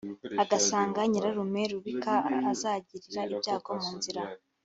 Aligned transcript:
agasanga 0.43 0.99
nyirarume 1.09 1.61
Rubika 1.71 2.13
azagirira 2.51 3.21
ibyago 3.33 3.71
mu 3.83 3.89
nzira 3.97 4.21